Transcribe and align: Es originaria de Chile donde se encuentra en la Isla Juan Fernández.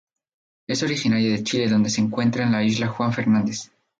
Es 0.65 0.81
originaria 0.81 1.29
de 1.29 1.43
Chile 1.43 1.69
donde 1.69 1.91
se 1.91 2.01
encuentra 2.01 2.43
en 2.43 2.53
la 2.53 2.63
Isla 2.63 2.87
Juan 2.87 3.13
Fernández. 3.13 3.69